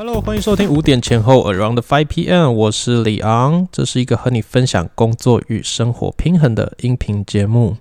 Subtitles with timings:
[0.00, 7.76] Hello，欢迎收听五点前后 Around Five PM，我是李昂，这是一个和你分享工作与生活平衡的音频节目。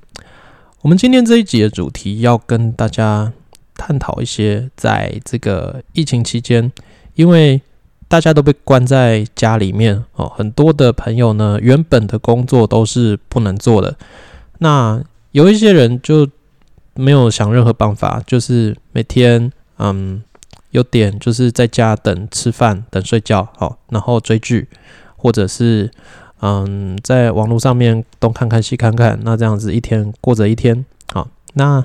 [0.81, 3.31] 我们今天这一集的主题要跟大家
[3.75, 6.71] 探讨一些，在这个疫情期间，
[7.13, 7.61] 因为
[8.07, 13.95] 大家都被关在家里面哦，很多的朋友呢，原本的工作都是不能做的。
[14.57, 14.99] 那
[15.33, 16.27] 有一些人就
[16.95, 20.23] 没有想任何办法，就是每天嗯。
[20.71, 24.67] 有点就是在家等吃饭、等睡觉，好，然后追剧，
[25.15, 25.89] 或者是
[26.41, 31.27] 嗯，在网络上面东看看西看看，那这样子一天过着一天，好。
[31.53, 31.83] 那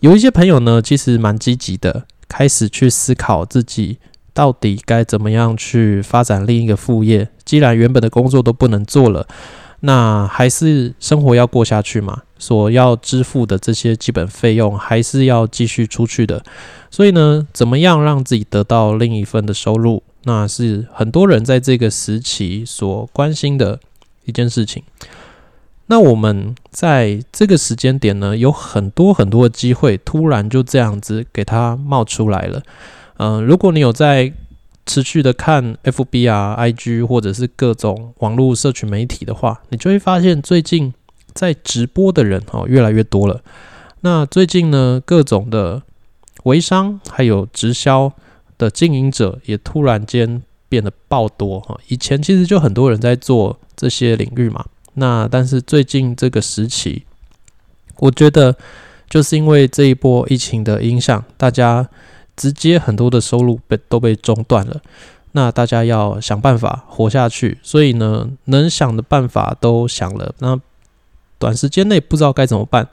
[0.00, 3.98] 有一些朋友呢，其实蛮积极的，开始去思考自己
[4.34, 7.28] 到底该怎么样去发展另一个副业。
[7.44, 9.28] 既然原本的工作都不能做了，
[9.80, 16.42] 那还是生活要过下去嘛，所要支付的这些基本费用还是要继续出去的。
[16.90, 23.78] 所以呢，怎么样让自己得到另一份的收入，那是很多人在这个时期所关心的
[24.24, 24.82] 一件事情。
[25.86, 32.60] 那我们在这个时间点呢，有很多很多的机会，突然就这样子给它冒出来了。
[33.18, 34.32] 嗯，如果你有在
[34.84, 40.92] 持续的看 FB 啊、IG 或者是各种网络社群媒体的话，你就会发现最近
[41.34, 43.42] 在直播的人哦越来越多了。
[44.00, 45.82] 那最近呢，各种的。
[46.44, 48.12] 微商还有直销
[48.58, 57.04] 的经营者也突然间变得爆多哈，以前其实就很多人在做这些领域嘛，那但是最近这个时期，
[57.98, 58.56] 我觉得
[59.08, 61.88] 就是因为这一波疫情的影响，大家
[62.34, 64.80] 直接很多的收入被都被中断了，
[65.30, 70.58] 那大家要想办法活下去，所以呢，能想的办法都想了，那
[71.42, 72.88] 短时间内不知道该怎么办，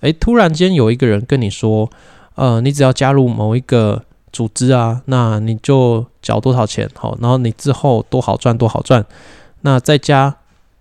[0.00, 1.90] 诶，突然间有一个人跟你说。
[2.36, 9.06] 呃，你只要加入某一个组织啊，那你就缴多少钱，好，然后你之后多好赚多好赚。
[9.62, 10.36] 那在家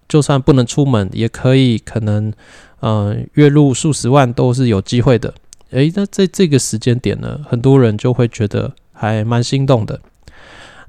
[0.10, 2.34] 就算不能出门，也可以可能
[2.82, 5.34] 呃月入数十万都是有机会的。
[5.70, 10.02] 诶，那在这个时间点呢，很多人就会觉得还蛮心动的。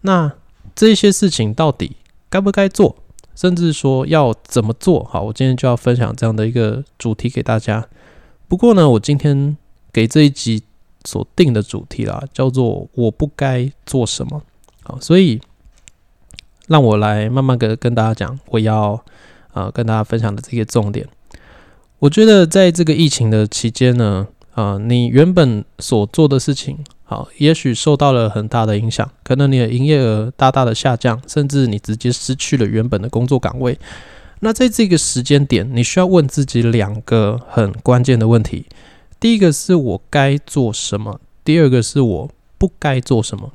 [0.01, 0.33] 那
[0.75, 1.95] 这些事情到底
[2.29, 2.97] 该不该做，
[3.37, 5.05] 甚至说要怎么做？
[5.05, 7.87] 好，我今天就要分享这样的一个主题给大家。
[8.49, 9.57] 不过呢，我今天。
[9.93, 10.63] 给这一集
[11.07, 14.43] 所定的主题啦，叫做“我不该做什么”。
[14.85, 15.41] 好，所以
[16.67, 19.03] 让我来慢慢的跟大家讲，我要
[19.55, 21.09] 呃跟大家分享的这些重点。
[21.99, 33.79] 我觉得在这个疫情的期间呢，啊，你原本所做的事情，好，也许受到了很大的影响，可能你的营业额大大的下降，甚至你直接失去了原本的工作岗位。
[34.41, 38.67] 那在这个时间点，你需要问自己两个很关键的问题。
[39.21, 43.53] 第一个是我该做什么，第二个是我不该做什么。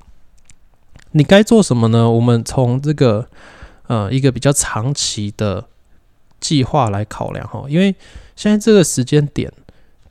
[1.12, 2.10] 你该做什么呢？
[2.10, 3.28] 我们从这个
[3.88, 5.66] 呃一个比较长期的
[6.40, 7.94] 计划来考量哈，因为
[8.38, 9.52] 现在这个时间点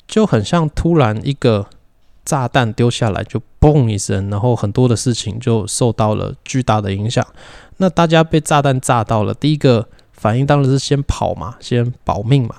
[0.06, 1.66] 就很像突然一个
[2.30, 7.26] 炸弹丢下来，就嘣一声，然后很多的事情就受到了巨大的影响。
[7.78, 12.54] 那大家被炸弹炸到了，第一个反应当然是先跑嘛，先保命嘛。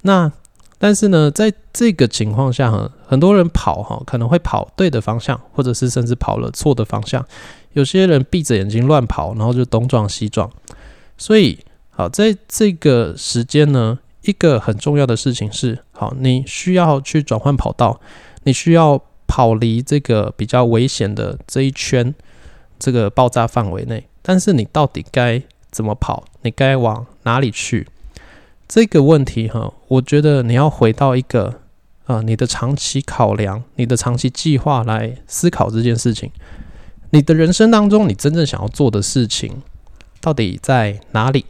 [0.00, 0.32] 那
[0.78, 2.72] 但是呢，在这个情况下，
[3.06, 7.22] 很多人跑哈，可能会跑对的方向，或者是甚至跑了错的方向。
[7.74, 10.50] 有些人闭着眼睛乱跑，然后就东撞西撞。
[11.18, 11.58] 所以，
[11.90, 18.00] 好，在这个时间呢，一个很重要的事情是，好，你需要去转换跑道，
[18.44, 22.14] 你需要跑离这个比较危险的这一圈，
[22.78, 24.06] 这个爆炸范围内。
[24.20, 26.24] 但是，你到底该怎么跑？
[26.42, 27.88] 你该往哪里去？
[28.68, 31.60] 这个问题哈，我觉得你要回到一个
[32.06, 36.30] 啊，你的长期考量、你的长期计划来思考这件事情。
[37.10, 39.62] 你的人生当中，你真正想要做的事情
[40.20, 41.44] 到底在哪里？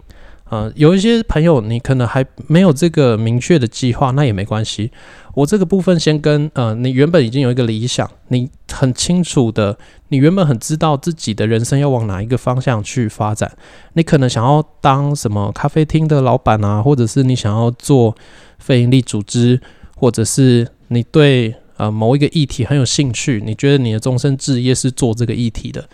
[0.53, 4.91] 呃，有一些朋友，你可能还没有这个明确的计划，那也没关系。
[5.33, 9.79] 我这个部分先跟呃，你原本已经有一个理想，你很清楚的，
[10.09, 13.51] 你原本很知道自己的人生要往哪一个方向去发展。
[13.95, 18.15] 你可能想要当什么咖啡厅的老板啊，或者是你想要做
[18.59, 19.59] 非营利组织，
[19.97, 25.89] 或者是你对呃某一个议题很有兴趣，你觉得你的终身志业是做这个议题的。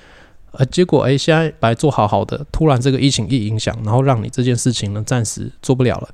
[0.58, 6.08] 呃，结果哎，现在本来做好好的，突然这个疫情一影响，然后让你这件事情呢暂时做不了了。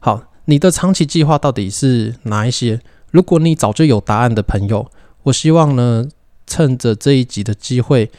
[0.00, 2.80] 好，你的长期计划到底是哪一些？
[3.12, 4.90] 如果你早就有答案的朋友，
[5.22, 6.08] 我希望呢，
[6.48, 8.10] 趁着这一集的机会，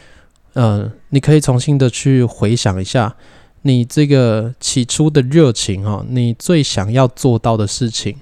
[0.53, 3.13] 呃，你可以重新的去回想一下，
[3.63, 8.15] 你这个起初的热情哈，你最想要做到的事情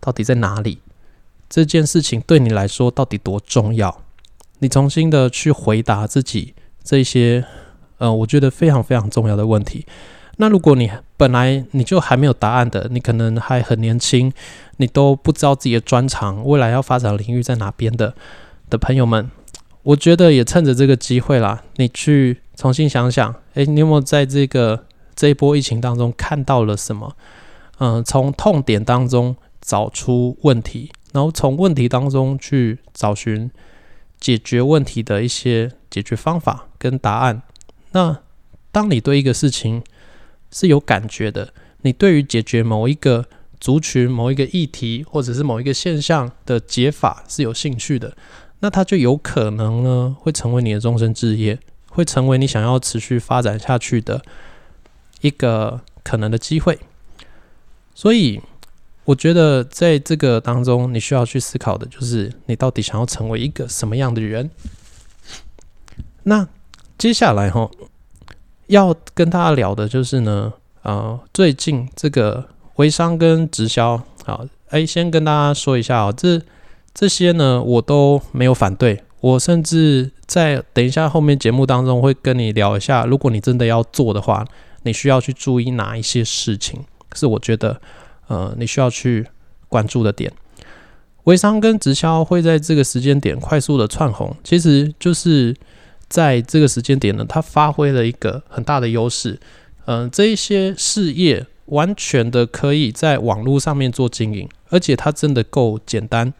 [0.00, 0.78] 到底在哪里？
[1.48, 4.01] 这件事情对你来说到底多重要？
[4.62, 6.54] 你重新的去回答自己
[6.84, 7.44] 这些，
[7.98, 9.84] 呃，我觉得非常非常重要的问题。
[10.36, 14.32] 那如果你本来你就还没有答案的，你可能还很年轻，
[14.76, 18.14] 你都不知道自己的专长，未来要发展的领域在哪边的
[18.70, 19.28] 的朋友们，
[19.82, 24.86] 我觉得也趁着这个机会啦，你去重新想想，诶，你有没有在这个
[25.16, 27.16] 这一波疫情当中看到了什么？
[27.80, 33.50] 嗯，从痛点当中找出问题，然后从问题当中去找寻
[34.22, 37.42] 解决问题的一些解决方法跟答案。
[37.90, 38.20] 那
[38.70, 39.82] 当你对一个事情，
[40.52, 41.52] 是有感觉的。
[41.82, 43.26] 你对于解决某一个
[43.58, 48.16] 族群、某一个议题，或者是某一个现象的解法是有兴趣的，
[48.60, 51.58] 那它就有可能呢，会成为你的终身志业，
[51.88, 54.22] 会成为你想要持续发展下去的
[55.20, 56.78] 一个可能的机会。
[57.92, 58.40] 所以，
[59.04, 64.50] 我觉得在这个当中，你需要去思考的就是，你到底想要成为一个什么样的人。
[66.24, 66.46] 那
[66.96, 67.70] 接下来哈。
[68.68, 70.50] 要跟大家聊的就是呢，
[70.82, 76.40] 呃，最近这个微商跟直销，好，哎，先跟大家说一下哦，这
[76.94, 84.42] 这些呢，我都没有反对，我甚至在等一下后面节目当中会跟你聊一下，如果你真的要做的话，
[84.84, 86.82] 你需要去注意哪一些事情，
[87.14, 87.78] 是我觉得，
[88.32, 89.26] 呃，你需要去
[89.68, 90.32] 关注的点。
[91.24, 95.54] 微商跟直销会在这个时间点快速的窜红，其实就是。
[96.12, 99.40] 在这个时间点呢，它发挥了一个很大的优势。
[99.86, 106.30] 嗯，这一些事业完全的可以在网络上面做经营，而且它真的够简单。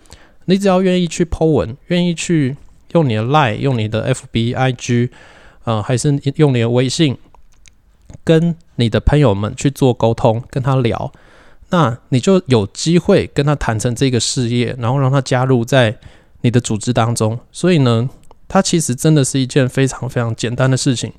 [0.44, 2.54] 你只要愿意去 Po 文，愿意去
[2.92, 5.08] 用你的 Line、用你的 FB、IG，
[5.64, 7.16] 呃，还是用你的微信，
[8.22, 11.10] 跟你的朋友们去做沟通，跟他聊，
[11.72, 15.98] 那你就有机会跟他谈成这个事业，然后让他加入在
[16.42, 17.40] 你的组织当中。
[17.50, 18.08] 所以呢。
[18.48, 21.10] 它其实真的是一件非常非常简单的事情，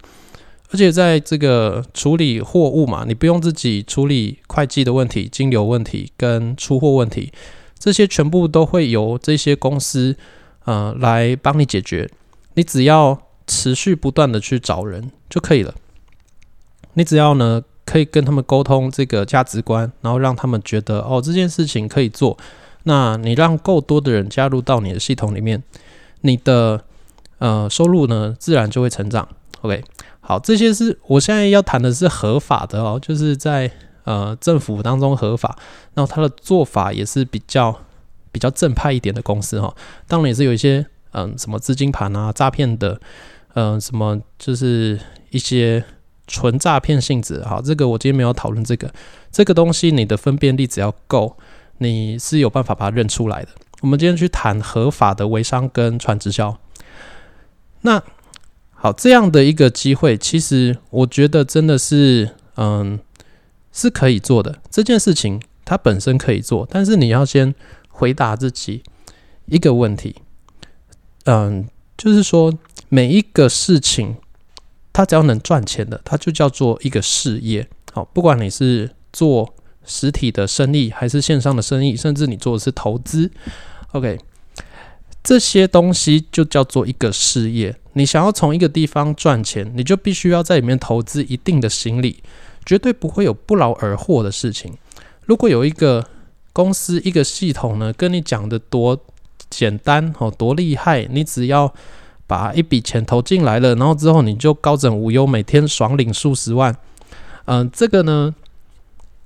[0.69, 7.33] 而且在这个处理货物嘛，你不用自己处理会计的问题、金流问题跟出货问题，
[7.79, 10.15] 这些全部都会由这些公司
[10.65, 12.07] 呃来帮你解决。
[12.53, 15.73] 你只要持续不断的去找人就可以了。
[16.93, 22.35] 你只要呢可以跟他们沟通这个价值观，然后让他们觉得哦这件事情可以做，
[22.83, 25.61] 那你让够多的人加入到你的系统里面，
[26.21, 26.83] 你的。
[27.39, 29.27] 呃，收入呢，自然就会成长。
[29.61, 29.83] OK，
[30.21, 33.69] 好，这些是我现在要谈的是合法的哦，就是在
[34.05, 35.57] 呃政府当中合法，
[35.93, 37.77] 然后他的做法也是比较
[38.31, 39.75] 比较正派一点的公司哈。
[40.07, 42.97] 当然也是有一些嗯什么资金盘啊、诈骗的，
[43.55, 44.97] 嗯什么就是
[45.31, 45.83] 一些
[46.27, 47.43] 纯诈骗性质。
[47.43, 48.93] 好，这个我今天没有讨论这个，
[49.31, 51.37] 这个东西你的分辨力只要够，
[51.79, 53.49] 你是有办法把它认出来的。
[53.81, 56.57] 我们今天去谈合法的微商跟传直销。
[57.81, 58.01] 那
[58.71, 62.99] 好，这样的一个机会，其实我觉得真的是，嗯，
[63.71, 64.59] 是可以做的。
[64.69, 67.53] 这件事情它本身可以做，但是你要先
[67.89, 68.83] 回答自己
[69.47, 70.15] 一个问题，
[71.25, 71.67] 嗯，
[71.97, 72.53] 就是说
[72.89, 74.15] 每一个事情，
[74.93, 77.67] 它只要能赚钱的，它就叫做一个事业。
[77.91, 79.53] 好，不管你是做
[79.85, 83.29] 实体的生意，还是线上的生意，甚至你做的是投资
[83.91, 84.19] ，OK。
[85.23, 87.73] 这些东西就叫做一个事业。
[87.93, 92.21] 你想要从一个地方赚钱，你就必须要在里面投资一定的心力，
[92.65, 94.73] 绝对不会有不劳而获的事情。
[95.25, 96.05] 如果有一个
[96.51, 98.99] 公司、一个系统呢，跟你讲的多
[99.49, 101.73] 简单哦，多厉害，你只要
[102.27, 106.75] 把一笔钱投进来了，然后之后你就高枕无忧，每天爽领数十万。
[107.45, 108.33] 嗯，这个呢，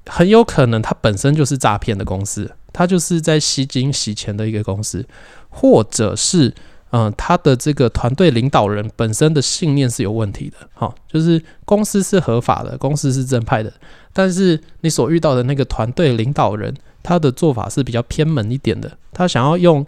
[0.05, 5.05] 很有可能它本身就是诈骗的公司，它就是在吸金洗钱的一个公司。
[5.49, 6.53] 或者是，
[6.91, 13.73] 嗯，他的这个团队领导人本身的信念是有问题的，好，就是公司是合法的，公司是正派的，
[14.13, 19.83] 但是你所遇到的那个团队领导人，他的做法是比较偏门一点的，他想要用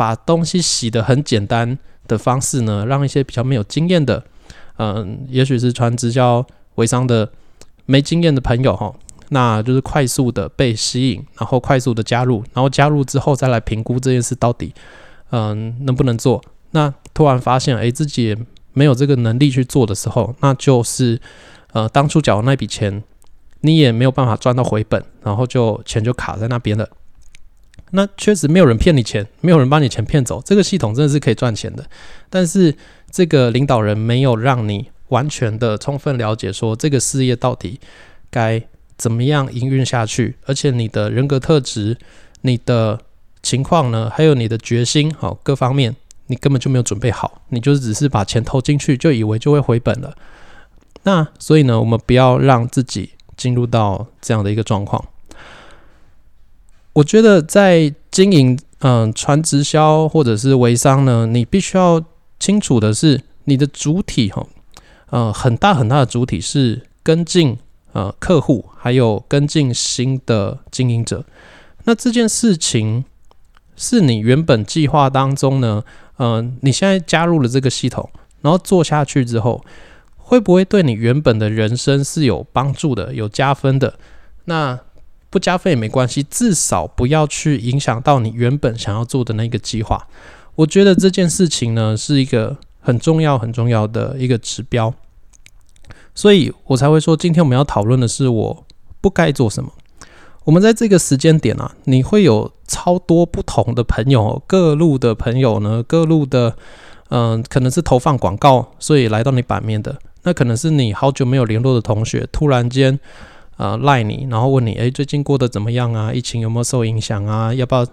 [0.00, 1.78] 把东西洗得很简单
[2.08, 4.24] 的方式呢，让一些比较没有经验的，
[4.78, 6.42] 嗯，也许是传直销
[6.76, 7.30] 微商的
[7.84, 8.94] 没经验的朋友，哈。
[9.28, 14.72] 那就是快速的被吸引，然后快速的加入，然后加入之后再来评估这件事到底，
[15.32, 16.42] 嗯，能不能做？
[16.70, 18.36] 那突然发现，哎，自己也
[18.72, 21.20] 没有这个能力去做的时候，那就是，
[21.74, 23.04] 呃，当初缴的那笔钱，
[23.60, 26.88] 你也没有办法赚到回本，然后就钱就卡在那边了。
[27.90, 31.84] 那确实没有人骗你钱，没有人把你钱骗走，这个系统真的是可以赚钱的。
[32.28, 32.74] 但是
[33.10, 37.78] 这个领导人没有让你完全的充分了解，说这个事业到底
[38.30, 38.62] 该。
[39.00, 40.36] 怎么样营运下去？
[40.44, 41.96] 而且你的人格特质、
[42.42, 43.00] 你的
[43.42, 44.10] 情况呢？
[44.14, 50.14] 还有你的决心，好各方面，你根本就没有准备好，你就只是把钱投进去，就以为就会回本了。
[51.04, 55.02] 那所以呢，我们不要让自己进入到这样的一个状况。
[57.00, 62.02] 我觉得在经营嗯传直销或者是微商呢，你必须要
[62.38, 64.46] 清楚的是，你的主体哈，
[65.08, 67.56] 呃，很大很大的主体是跟进
[67.92, 71.24] 呃客户，还有跟进新的经营者。
[71.84, 73.06] 那这件事情
[73.76, 75.82] 是你原本计划当中呢，
[76.18, 78.10] 嗯，你现在加入了这个系统，
[78.42, 79.64] 然后做下去之后，
[80.18, 83.94] 会不会对你原本的人生是有帮助的、有加分的？
[84.44, 84.78] 那
[85.30, 90.08] 不加分也没关系，至少不要去影响到你原本想要做的那个计划。
[90.56, 94.92] 我觉得这件事情呢是一个很重要、很重要的一个指标，
[96.14, 98.66] 所以我才会说，今天我们要讨论的是我
[99.00, 99.72] 不该做什么。
[100.44, 106.56] 我们在这个时间点啊，你会有超多不同的朋友，各路的朋友呢，各路的，
[107.10, 112.98] 嗯，可能是投放广告，所以来到你版面的，那可能是你好久没有联络的同学，突然间。
[113.60, 116.10] 呃，赖你，然后问你，哎，最近过得怎么样啊？
[116.14, 117.52] 疫情有没有受影响啊？
[117.52, 117.86] 要不要，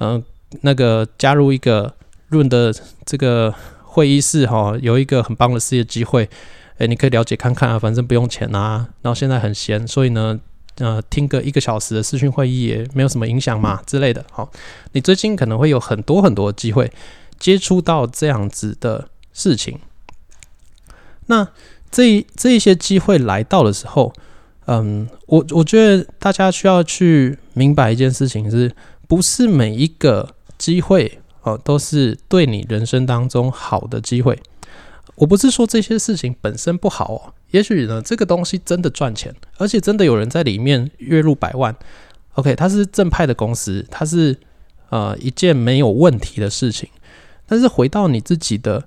[0.00, 0.22] 嗯，
[0.60, 1.94] 那个加入一个
[2.28, 2.70] 润的
[3.06, 4.76] 这个会议室哈？
[4.82, 6.28] 有一个很棒的事业机会，
[6.76, 8.86] 哎，你可以了解看看啊，反正不用钱啊。
[9.00, 10.38] 然后现在很闲，所以呢，
[10.76, 14.22] 呃，听个一个小时的视讯会议也没有什么影响嘛之类的。
[14.30, 14.52] 好，
[14.92, 16.92] 你最近可能会有很多很多机会
[17.38, 19.80] 接触到这样子的事情。
[21.28, 21.48] 那
[21.90, 24.12] 这这一些机会来到的时候。
[24.70, 28.70] 嗯，我我觉得大家需要去明白一件事情，是
[29.06, 34.38] 不是每一个机会哦都是对你人生当中好的机会？
[35.14, 41.74] 我不是说这些事情本身不好哦，也许呢这个东西真的赚钱，而且真的有人在里面月入百万。
[42.34, 44.36] OK，它是正派的公司，它是
[44.90, 46.90] 呃一件没有问题的事情。
[47.46, 48.86] 但是回到你自己的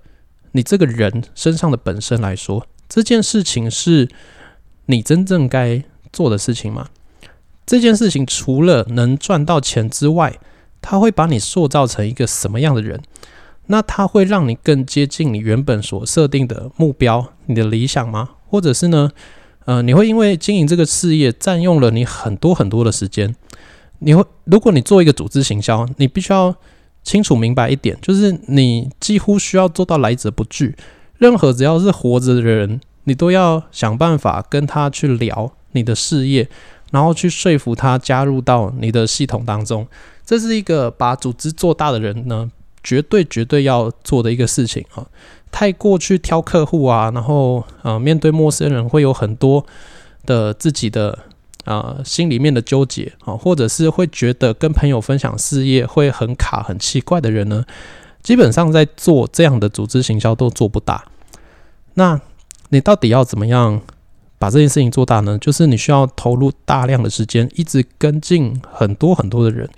[0.51, 4.07] 你这个人身上的本身来说，这件事情是。
[4.91, 5.81] 你真正该
[6.11, 6.89] 做的事情吗？
[7.65, 10.37] 这件事情除了能赚到钱之外，
[10.81, 13.01] 它会把你塑造成一个什么样的人？
[13.67, 18.31] 那它会让你更接近你原本所设定的目标、你的理想吗？
[18.49, 19.11] 或者是呢？
[19.65, 23.33] 呃，你会因为经营这个事业占用了你很多很多的时间？
[23.99, 26.53] 你会，如果你做一个组织行销，你必须要
[27.03, 30.75] 清楚明白一点，就是你几乎需要做到来者不拒，
[31.17, 32.81] 任何只要是活着的人。
[33.05, 36.49] 你都要想办法跟他去聊你的事业，
[36.91, 39.87] 然后去说服他加入到你的系统当中。
[40.25, 42.49] 这是一个把组织做大的人呢，
[42.83, 45.05] 绝对绝对要做的一个事情啊！
[45.51, 49.65] 太过去挑客户啊，然后呃，面对陌生人会有很多
[50.25, 51.19] 的自己的
[51.65, 57.65] 啊心里面的纠结啊，或者是会觉得跟朋友分享事业会很卡、很奇怪的人呢，
[58.23, 61.03] 基本上在做这样的组织行销都做不大。
[61.95, 62.21] 那
[62.71, 63.81] 你到底要怎么样
[64.39, 65.37] 把这件事情做大呢？
[65.39, 69.69] 就是你需要投入大量的时间，一直跟进很多很多的人，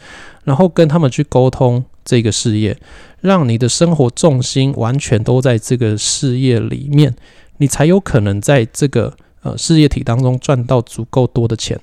[0.43, 2.77] 然后跟他们去沟通这个事业，
[3.19, 7.13] 让你的生活重心完全都在这个事业里面，
[7.57, 11.77] 你才有可能在这个呃事业体当中赚到足够多的钱。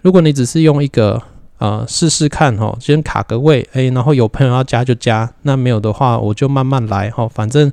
[0.00, 1.22] 如果你只是用一个
[1.58, 7.70] 呃试试看哈，先卡个位，诶，然后有朋友要加就加，那没有的话我就慢慢来哈，反正。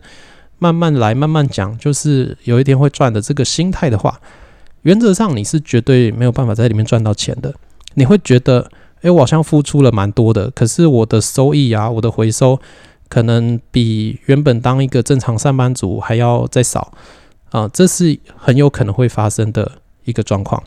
[0.63, 4.17] 慢慢来，慢慢讲，就是有一天会赚的这个心态的话，
[4.83, 7.53] 原则上你是绝对没有办法在里面赚到钱的。
[7.95, 12.57] 你会觉得，诶，我好像付出了蛮多的，可是我的收益啊，我的回收
[13.09, 16.93] 可能比原本当一个正常上班族还要再少
[17.51, 20.63] 啊，这是很有可能会发生的一个状况。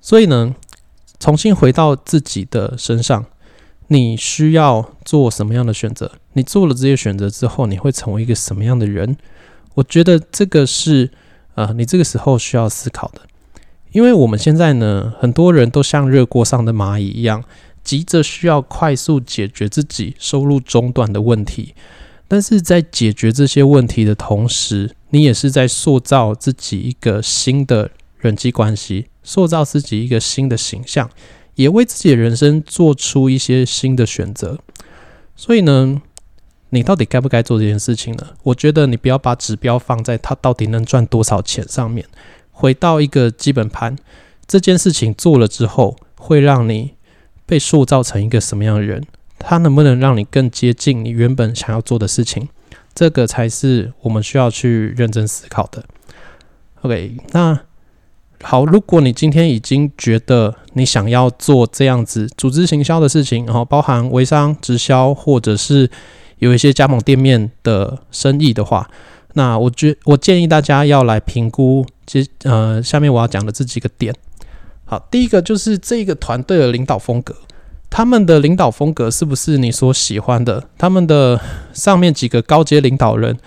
[0.00, 0.56] 所以呢，
[1.20, 3.26] 重新回到自己的身上。
[3.92, 6.12] 你需要做什么样的选择？
[6.34, 9.16] 你做了这些选择之后，你会成为一个什么样的人？
[9.74, 11.10] 我觉得这个是
[11.54, 13.22] 呃，你这个时候需要思考的。
[13.92, 17.42] 因为我们现在呢，很多人都像热锅上的蚂蚁一样，
[17.82, 21.74] 急着需要快速解决自己收入中断的问题。
[22.28, 31.10] 但是在解决这些问题的同时，你也是在塑造自己一个新的人际关系，塑造自己一个新的形象。
[31.56, 34.58] 也为自己的人生做出一些新的选择，
[35.36, 36.00] 所以呢，
[36.70, 38.26] 你到底该不该做这件事情呢？
[38.42, 42.06] 我觉得你不要把指标放在他到底能赚多少钱上面，
[42.50, 43.96] 回到一个基本盘，
[44.46, 46.94] 这件事情做了之后，会让你
[47.44, 49.04] 被塑造成一个什么样的人？
[49.38, 52.48] 它能不能让你更接近你原本想要做的事情？
[52.94, 55.84] 这个才是我们需要去认真思考的。
[56.82, 57.60] OK，那。
[58.42, 65.90] 好，如果你今天已经觉得你想要做这样子组织行销的事情，然后包含微商直销或者是
[66.40, 68.90] 有一些加盟店面的生意的话，
[69.34, 74.14] 那我觉我建议大家要来评估，其实呃，下面我要讲的这几个点。
[74.84, 77.36] 好，第一个就是这个团队的领导风格，
[77.88, 80.68] 他们的领导风格是不是你所喜欢的？
[80.76, 81.40] 他们的
[81.72, 83.38] 上面几个高阶领导人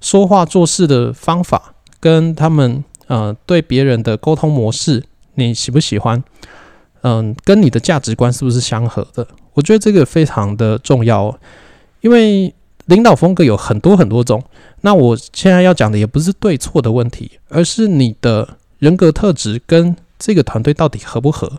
[0.00, 6.24] 说话做事的方法，跟他们呃对别人的沟通模式，你喜不喜欢？
[7.02, 9.26] 嗯，跟你的价值观是不是相合的？
[9.54, 11.38] 我觉得这个非常的重要，
[12.00, 12.54] 因为
[12.86, 14.42] 领导风格有很多很多种。
[14.82, 21.52] 那我现在要讲的也不是对错的问题，而是你的人格特质跟这个团队到底合不合。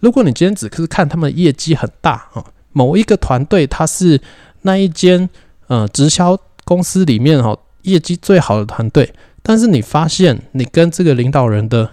[0.00, 4.20] 如果你今天只是看他们业绩很大啊，某一个团队它是
[4.62, 5.28] 那一间
[5.66, 11.90] 呃直销公司里面哈业绩最好的团队，但是你发现你跟这个领导人的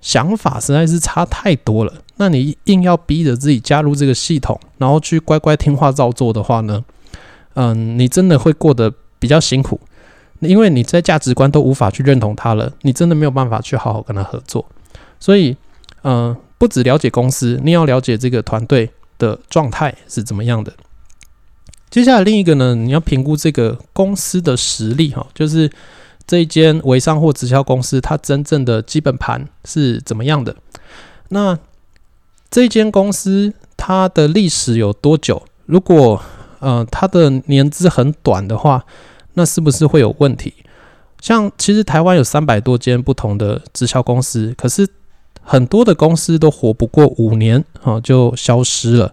[0.00, 1.94] 想法实在是差太多了。
[2.16, 6.84] 那你硬要逼着自己加入这个系统，然后去乖乖听话照做的话呢？
[7.54, 9.80] 嗯，你真的会过得比较辛苦，
[10.40, 14.64] 因为你在价值观都无法去认同他了，你真的没有办法去好好跟他合作。
[15.18, 15.56] 所以，
[16.02, 20.72] 嗯，不只了解公司，你要了解这个团队的状态是怎么样的。
[21.90, 25.70] 接下来另一个呢，你要评估这个公司的实力哈，就是
[26.26, 30.54] 这一间微商或直销公司，它真正的基本盘是怎么样的？
[31.30, 31.58] 那
[32.48, 35.42] 这间公司它的历史有多久？
[35.66, 36.22] 如果
[36.60, 38.84] 呃它的年资很短的话，
[39.34, 40.54] 那是不是会有问题？
[41.20, 44.88] 像其实台湾有三百多间不同的直销公司，可是
[45.42, 49.12] 很多的公司都活不过五年啊就消失了。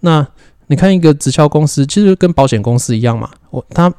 [0.00, 0.26] 那
[0.68, 3.92] 你看一个直销公司，其实跟保险公司一样嘛，我他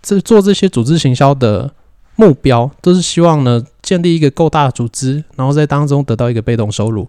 [0.00, 1.70] 这做这些组织行销的
[2.14, 7.06] 目标，都是希望呢建立一个够大的组织，然后在当中得到一个被动收入。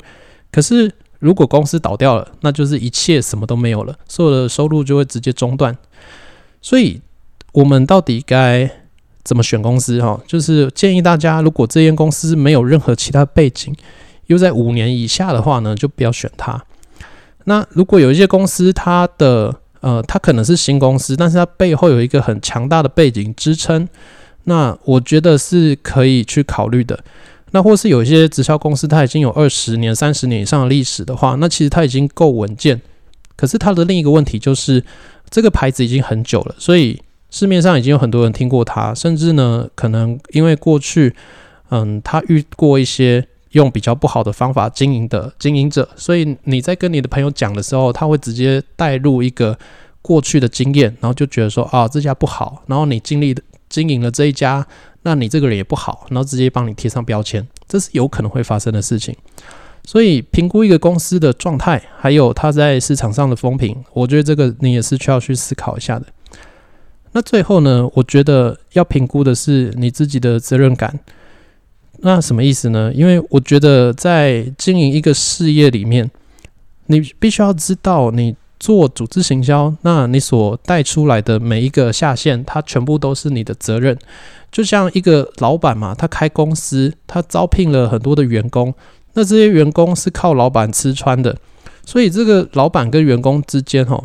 [0.51, 5.75] 可是如果公司倒掉了，那就是一切什么都没有了，所有的收入就会直接中断。
[6.61, 7.01] 所以，
[7.53, 8.69] 我们到底该
[9.23, 10.01] 怎么选公司？
[10.01, 13.75] 哈，就是建议大家，如果这间公司没有任何其他背景，
[14.27, 16.63] 又在五年以下的话呢，就不要选它。
[17.45, 23.87] 那如果有一些公司，它的呃，它可能是新公司，但是它背后有一个很强大的背景支撑，
[24.43, 26.99] 那我觉得是可以去考虑的。
[27.51, 32.81] 那或是有一些直销公司，它已经有二十年、三十年以上的历史的话，那其实它已经够稳健。
[33.37, 34.83] 可是它的另一个问题就是，
[35.29, 41.15] 这个牌子已经很久了，所以市面上已经有很多人听过它，甚至呢，可能因为过去，
[41.69, 49.57] 嗯，他遇过一些用比较不好的方法经营的经营者，所以你在跟你的朋友讲的时候，他会直接带入一个
[50.01, 54.67] 过去的经验，然后就觉得说啊，这家不好，然后你经历的经营了这一家。
[55.07, 59.15] 那你这个人也不好，然后直接帮你贴上标签，这是有可能会发生的事情。
[59.85, 66.05] 所以评估一个公司的状态，还有它在市场上的风评，我觉得这个你也是需要去思考一下的。
[67.13, 70.99] 那最后呢，我觉得要评估的是你自己的责任感。
[71.99, 72.91] 那什么意思呢？
[72.93, 76.11] 因为我觉得在经营一个事业里面，
[76.87, 78.35] 你必须要知道你。
[78.59, 83.97] 做组织行销，那你所带出来的每一个下线，它全部都是你的责任。
[84.51, 88.73] 就像一个老板嘛，他开公司，他招聘了很多的员工，
[89.13, 91.37] 那这些员工是靠老板吃穿的。
[91.85, 94.03] 所以这个老板跟员工之间，哈，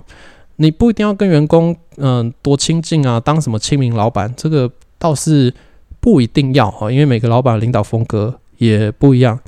[0.56, 5.54] 你不一定要跟员工嗯多亲近啊，当什么亲民老板，这个倒是
[6.00, 9.40] 不一定要哈，因为每个老板领导风格也不一样，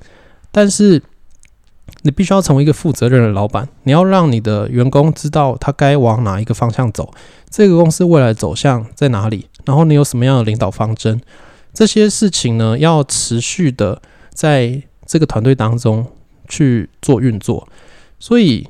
[0.50, 1.02] 但是。
[2.02, 7.12] 你必须要成为一个负责任的老板，你要让你的员工知道他该往哪一个方向走，
[7.48, 11.20] 这个公司未来走向在哪里，然后你有什么样的领导方针，
[11.72, 14.00] 这些事情呢要持续的
[14.32, 16.06] 在这个团队当中
[16.48, 17.66] 去做运作。
[18.18, 18.68] 所以，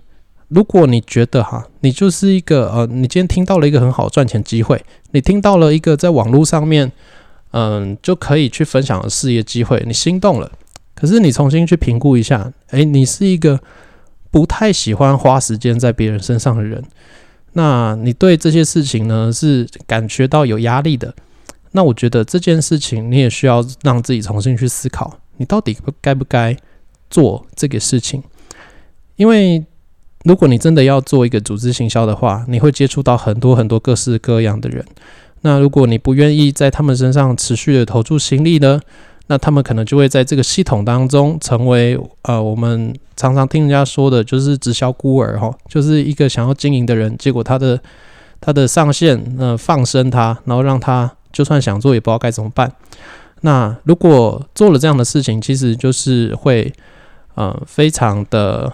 [0.49, 6.91] 如果你觉得哈，你就是一个呃，你今天听到了一个很好赚钱机会，你听到了一个在网络上面
[7.53, 10.51] 嗯就可以去分享的事业机会，你心动了。
[10.95, 13.61] 可是你重新去评估一下，诶，你是一个
[14.31, 16.83] 不太喜欢花时间在别人身上的人，
[17.53, 21.15] 那你对这些事情呢是感觉到有压力的，
[21.73, 26.57] 那我觉得这件事情你也需要让自己重新去思考，你到底该不该
[27.11, 28.23] 做这个事情？
[29.17, 29.65] 因为
[30.25, 34.85] 如果你真的要做一个组织行销的话，你会接触到很多很多各式各样的人，
[35.43, 38.81] 那如果你不愿意在他们身上持续的投注心力呢？
[39.27, 47.81] 那他们可能就会在这个系统当中成为呃，我们常常听人家说的，就是直销孤儿哈，就是一个想要经营的人，结果他的
[48.41, 52.71] 他的上线呃放生他，然后让他就算想做也不知道该怎么办。
[53.41, 56.73] 那如果做了这样的事情，其实就是会
[57.35, 58.73] 呃非常的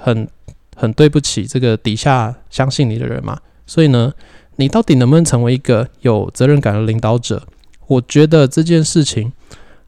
[0.00, 0.26] 很
[0.76, 3.38] 很对不起这个底下相信你的人嘛。
[3.66, 4.12] 所以呢，
[4.56, 7.42] 你到底能不能成为一个有责任感的领导者？
[7.86, 9.32] 我觉得这件事情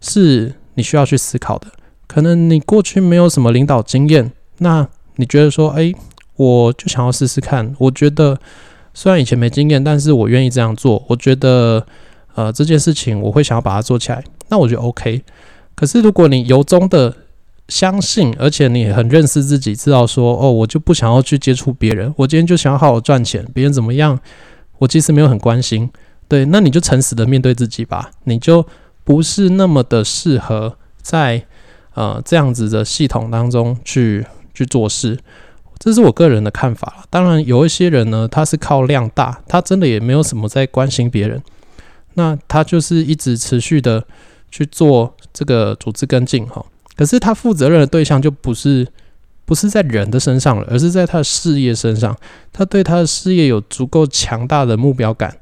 [0.04, 1.66] 是你需要去思考的。
[2.06, 4.86] 可能你过去没有什么领导经验，那
[5.16, 5.92] 你觉得说，哎，
[6.36, 7.74] 我就想要试试看。
[7.78, 8.38] 我觉得
[8.92, 11.02] 虽然以前没经验，但是我愿意这样做。
[11.08, 11.84] 我觉得，
[12.34, 14.22] 呃，这件事情我会想要把它做起来。
[14.48, 15.22] 那我觉得 OK。
[15.74, 17.16] 可是如果你由衷的
[17.68, 24.20] 相信，而且你很认识自己，知道说，哦，我就不想要去接触别人，我今天就想要好好赚钱，别人怎么样，
[24.78, 25.90] 我其实没有很关心。
[26.28, 28.64] 对，那你就诚实的面对自己吧，你就
[29.04, 31.44] 不是那么的适合在
[31.94, 35.18] 呃这样子的系统当中去去做事，
[35.78, 41.42] 这是我个人的看法当然，有一些人呢，他是靠量大，他真的也没有什么在关心别人，
[42.14, 44.04] 那他就是一直持续的
[44.50, 46.64] 去做这个组织跟进哈。
[46.96, 48.86] 可是他负责任的对象就不是
[49.44, 52.16] 不是在人的身上了，而是在他的事业身上，
[52.52, 55.36] 他对他的事业有足够强大的目标感。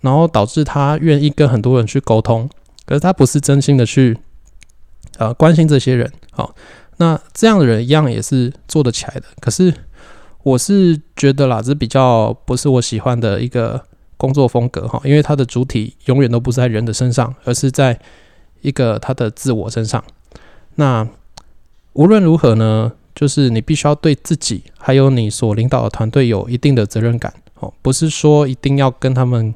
[0.00, 2.48] 然后导致他愿意跟很多人去沟通，
[2.88, 4.16] 可是他不是真心的去
[5.18, 6.10] 呃关心这些人。
[6.30, 6.54] 好，
[6.96, 9.24] 那这样的人一样也是做得起来的。
[9.40, 9.74] 可是
[10.42, 13.84] 我是觉得啦，这比较不是我喜欢的一个
[14.16, 18.00] 工作风格哈，因为他的主体永远都不是在人的身上，而是在
[18.62, 20.02] 一个他的自我身上。
[20.76, 21.06] 那
[21.92, 29.54] 无论如何呢，就是你必须要对自己还有你所领导的团队有一定的责任感哦，不是说一定要跟他们。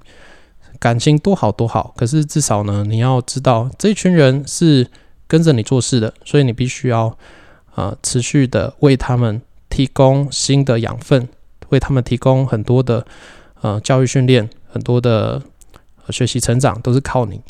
[0.83, 4.85] 感情多好多好，可是至少呢，你要知道这一群人是
[5.29, 7.17] 跟着你做事的，所以你必须要
[7.77, 9.41] 啊持续的为他们
[9.71, 11.29] 提供新的养分，
[11.69, 13.07] 为他们提供很多的
[13.61, 15.41] 呃教育训练，很多的
[16.11, 17.41] 学习成长都是靠你。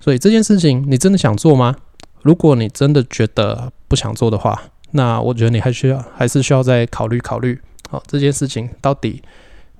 [0.00, 1.76] 所以这件事情你真的想做吗？
[2.22, 7.60] 如果你真的觉得不想做的话，那我觉得你还需要还是需要再考虑考虑。
[7.90, 9.22] 好，这件事情到底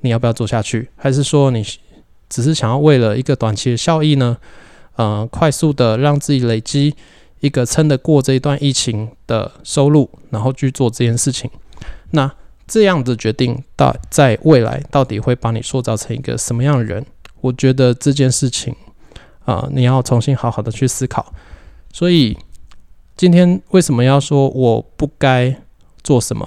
[0.02, 1.64] 你要不要做下去，还是说你？
[2.28, 4.36] 只是想要为了一个短期的效益呢，
[4.96, 6.94] 呃，快速的让自己累积
[7.40, 11.50] 一个撑得过这一段疫情的收入，然后去做这件事情。
[12.10, 12.30] 那
[12.66, 17.04] 这样的决定到在未来到底会把你塑造成一个什么样的人？
[17.40, 18.74] 我觉得这件事情
[19.44, 21.32] 啊，你要重新好好的去思考。
[21.92, 22.36] 所以
[23.16, 25.56] 今天为什么要说我不该
[26.02, 26.46] 做什么？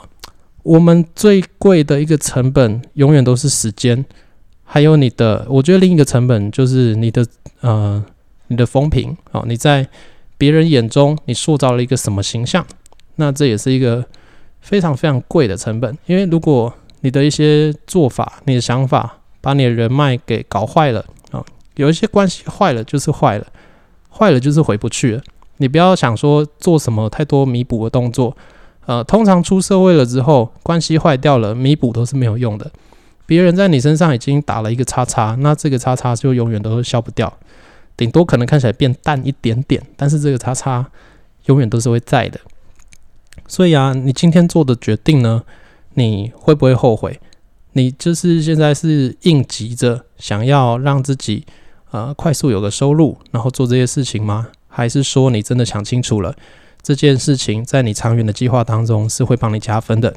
[0.64, 4.06] 我们最贵的一个成本永远都是时间。
[4.74, 7.28] 还有你的，我觉得另一个成本就是你的
[7.60, 8.02] 呃，
[8.48, 9.86] 你的风评啊，你在
[10.38, 12.66] 别人眼中你塑造了一个什么形象？
[13.18, 14.06] 那这也是一个
[14.62, 15.98] 非常非常贵的成本。
[16.06, 21.44] 因为如果你的一些做法、你的想法把你的人脉给搞坏了啊，
[21.76, 23.46] 有一些关系坏了就是坏了，
[24.10, 25.22] 坏了就是回不去了。
[25.58, 28.38] 你不要想说做什么太多弥补的动作，
[28.86, 32.72] 呃，通常出社会了之后，关系坏掉了，弥补都是没有用的。
[33.26, 37.38] 别人在你身上已经打了一个叉叉，那这个叉叉就永远都消不掉，
[37.96, 40.90] 顶多可能看起来变淡一点点，但是这个叉叉
[41.46, 42.40] 永远都是会在的。
[43.48, 45.44] 所以啊，你今天做的决定呢，
[45.94, 47.20] 你会不会后悔？
[47.74, 51.46] 你就是现在是应急着想要让自己
[51.92, 54.50] 呃快速有个收入，然后做这些事情吗？
[54.68, 56.36] 还是说你真的想清楚了，
[56.82, 60.14] 这件事情在你长远的计划当中是会帮你加分的？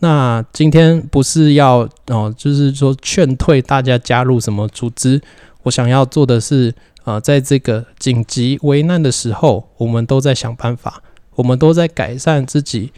[0.00, 5.20] 那今天不是要哦，就是说劝退大家加入什么组织。
[5.62, 11.02] 我想要做的是，呃，在这个紧急危难的时候，我们都在想办法，
[11.34, 12.92] 我们都在改善自己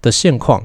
[0.00, 0.64] 的现况。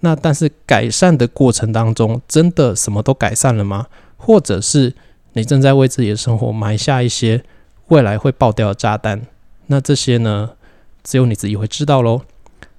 [0.00, 3.86] 那但是改善的过程当中，真的什么都改善了吗？
[4.16, 4.94] 或者是
[5.34, 7.44] 你正在为自己的生活埋下一些
[7.88, 9.26] 未来会爆掉的炸弹？
[9.66, 10.52] 那这些呢，
[11.04, 12.22] 只有你自己会知道喽。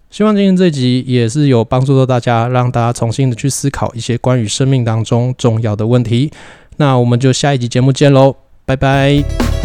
[0.10, 6.32] 希望今天这集也是有帮助到大家，让大家重新的去思考一些关于生命当中重要的问题。
[6.78, 9.57] 那我们就下一集节目见喽，拜拜。